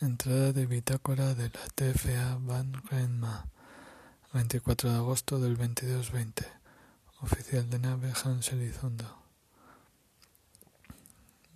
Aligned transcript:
Entrada 0.00 0.52
de 0.52 0.64
bitácora 0.66 1.34
de 1.34 1.50
la 1.50 1.66
TFA 1.74 2.38
Van 2.42 2.72
Renma, 2.88 3.48
24 4.32 4.92
de 4.92 4.96
agosto 4.96 5.40
del 5.40 5.56
2220. 5.56 6.46
Oficial 7.20 7.68
de 7.68 7.80
nave 7.80 8.12
Hans 8.22 8.52
Elizondo. 8.52 9.18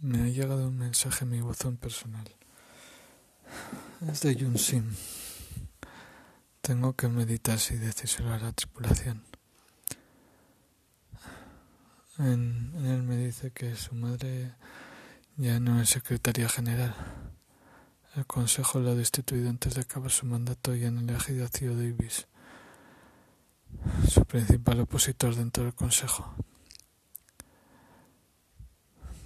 Me 0.01 0.23
ha 0.23 0.27
llegado 0.27 0.67
un 0.67 0.77
mensaje 0.77 1.23
en 1.23 1.31
mi 1.31 1.41
buzón 1.41 1.77
personal. 1.77 2.29
Es 4.11 4.23
de 4.23 4.35
Yun 4.35 4.59
Sim. 4.59 4.93
Tengo 6.63 6.95
que 6.95 7.07
meditar 7.07 7.61
si 7.61 7.77
decírselo 7.77 8.33
a 8.33 8.39
la 8.39 8.51
tripulación. 8.51 9.23
En 12.19 12.73
él 12.85 13.05
me 13.05 13.17
dice 13.17 13.53
que 13.53 13.77
su 13.77 13.95
madre 13.95 14.57
ya 15.37 15.61
no 15.61 15.81
es 15.81 15.91
secretaria 15.91 16.49
general. 16.49 16.93
El 18.15 18.27
Consejo 18.27 18.79
lo 18.79 18.91
ha 18.91 18.95
destituido 18.95 19.49
antes 19.49 19.75
de 19.75 19.81
acabar 19.81 20.11
su 20.11 20.27
mandato 20.27 20.75
y 20.75 20.85
han 20.85 20.99
elegido 20.99 21.47
a 21.47 21.49
Theo 21.49 21.75
Davis, 21.75 22.27
su 24.07 24.27
principal 24.27 24.81
opositor 24.81 25.35
dentro 25.35 25.65
del 25.65 25.75
Consejo. 25.75 26.35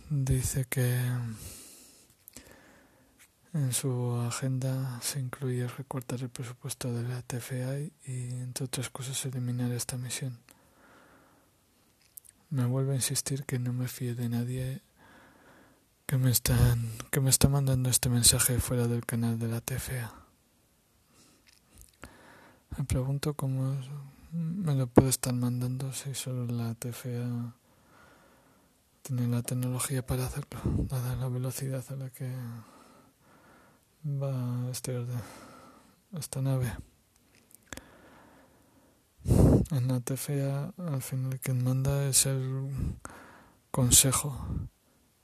Dice 0.08 0.66
que 0.66 1.00
en 3.54 3.72
su 3.72 4.14
agenda 4.20 5.00
se 5.02 5.18
incluye 5.18 5.66
recortar 5.66 6.20
el 6.22 6.28
presupuesto 6.28 6.92
de 6.92 7.08
la 7.08 7.22
TFA 7.22 7.80
y, 7.80 7.90
entre 8.06 8.66
otras 8.66 8.88
cosas, 8.90 9.24
eliminar 9.26 9.72
esta 9.72 9.96
misión. 9.96 10.38
Me 12.50 12.66
vuelve 12.66 12.92
a 12.92 12.96
insistir 12.96 13.44
que 13.46 13.58
no 13.58 13.72
me 13.72 13.88
fíe 13.88 14.14
de 14.14 14.28
nadie 14.28 14.82
que 16.06 16.18
me 16.18 16.30
están 16.30 16.92
que 17.10 17.20
me 17.20 17.30
está 17.30 17.48
mandando 17.48 17.90
este 17.90 18.08
mensaje 18.08 18.60
fuera 18.60 18.86
del 18.86 19.04
canal 19.04 19.40
de 19.40 19.48
la 19.48 19.60
TFA. 19.60 20.14
Me 22.78 22.84
pregunto 22.84 23.34
cómo 23.34 23.76
me 24.30 24.74
lo 24.76 24.86
puede 24.86 25.08
estar 25.08 25.34
mandando 25.34 25.92
si 25.92 26.14
solo 26.14 26.46
la 26.46 26.74
TFA 26.74 27.54
tiene 29.02 29.26
la 29.26 29.42
tecnología 29.42 30.06
para 30.06 30.26
hacerlo, 30.26 30.60
dada 30.88 31.16
la 31.16 31.28
velocidad 31.28 31.84
a 31.90 31.96
la 31.96 32.10
que 32.10 32.32
va 34.04 34.70
este 34.70 35.04
esta 36.16 36.40
nave. 36.40 36.72
En 39.24 39.88
la 39.88 39.98
TFA 39.98 40.72
al 40.78 41.02
final 41.02 41.40
quien 41.40 41.64
manda 41.64 42.06
es 42.06 42.26
el 42.26 42.70
consejo 43.72 44.68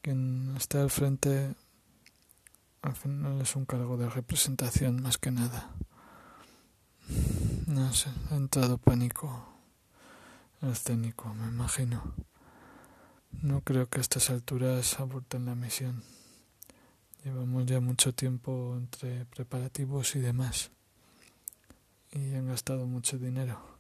quien 0.03 0.55
está 0.57 0.83
al 0.83 0.91
frente 0.91 1.55
al 2.83 2.97
final 2.97 3.41
es 3.41 3.55
un 3.55 3.65
cargo 3.65 3.97
de 3.97 4.11
representación 4.11 5.01
más 5.01 5.17
que 5.17 5.31
nada. 5.31 5.71
No 7.67 7.93
sé, 7.93 8.11
ha 8.31 8.35
entrado 8.35 8.77
pánico 8.79 9.49
escénico, 10.61 11.33
me 11.35 11.47
imagino. 11.47 12.15
No 13.41 13.61
creo 13.63 13.89
que 13.89 13.99
a 13.99 14.01
estas 14.01 14.31
alturas 14.31 14.99
aborten 14.99 15.47
la 15.47 15.55
misión. 15.55 16.03
Llevamos 17.25 17.67
ya 17.67 17.81
mucho 17.81 18.13
tiempo 18.13 18.75
entre 18.77 19.25
preparativos 19.27 20.17
y 20.17 20.19
demás. 20.19 20.71
Y 22.11 22.35
han 22.35 22.49
gastado 22.49 22.87
mucho 22.87 23.17
dinero. 23.19 23.72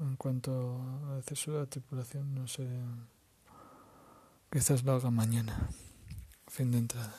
En 0.00 0.16
cuanto 0.16 0.80
a 1.08 1.16
acceso 1.18 1.56
a 1.56 1.60
la 1.60 1.66
tripulación, 1.66 2.34
no 2.34 2.46
sé. 2.46 2.68
Quizás 4.50 4.84
lo 4.84 4.92
haga 4.92 5.10
mañana. 5.10 5.68
Fin 6.46 6.70
de 6.70 6.78
entrada. 6.78 7.14